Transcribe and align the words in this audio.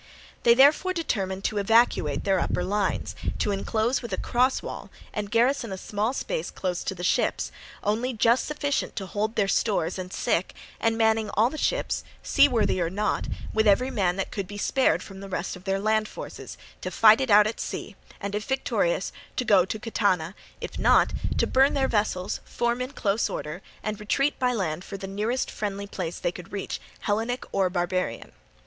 They 0.41 0.55
therefore 0.55 0.93
determined 0.93 1.43
to 1.43 1.59
evacuate 1.59 2.23
their 2.23 2.39
upper 2.39 2.63
lines, 2.63 3.15
to 3.37 3.51
enclose 3.51 4.01
with 4.01 4.11
a 4.11 4.17
cross 4.17 4.63
wall 4.63 4.89
and 5.13 5.29
garrison 5.29 5.71
a 5.71 5.77
small 5.77 6.11
space 6.11 6.49
close 6.49 6.83
to 6.85 6.95
the 6.95 7.03
ships, 7.03 7.51
only 7.83 8.11
just 8.11 8.45
sufficient 8.45 8.95
to 8.95 9.05
hold 9.05 9.35
their 9.35 9.47
stores 9.47 9.99
and 9.99 10.11
sick, 10.11 10.55
and 10.79 10.97
manning 10.97 11.29
all 11.35 11.51
the 11.51 11.55
ships, 11.59 12.03
seaworthy 12.23 12.81
or 12.81 12.89
not, 12.89 13.27
with 13.53 13.67
every 13.67 13.91
man 13.91 14.15
that 14.15 14.31
could 14.31 14.47
be 14.47 14.57
spared 14.57 15.03
from 15.03 15.19
the 15.19 15.29
rest 15.29 15.55
of 15.55 15.65
their 15.65 15.77
land 15.79 16.07
forces, 16.07 16.57
to 16.81 16.89
fight 16.89 17.21
it 17.21 17.29
out 17.29 17.45
at 17.45 17.59
sea, 17.59 17.95
and, 18.19 18.33
if 18.33 18.45
victorious, 18.45 19.11
to 19.35 19.45
go 19.45 19.65
to 19.65 19.77
Catana, 19.77 20.33
if 20.59 20.79
not, 20.79 21.13
to 21.37 21.45
burn 21.45 21.75
their 21.75 21.87
vessels, 21.87 22.39
form 22.43 22.81
in 22.81 22.89
close 22.89 23.29
order, 23.29 23.61
and 23.83 23.99
retreat 23.99 24.39
by 24.39 24.51
land 24.51 24.83
for 24.83 24.97
the 24.97 25.05
nearest 25.05 25.51
friendly 25.51 25.85
place 25.85 26.17
they 26.17 26.31
could 26.31 26.51
reach, 26.51 26.81
Hellenic 27.01 27.43
or 27.51 27.69
barbarian. 27.69 28.31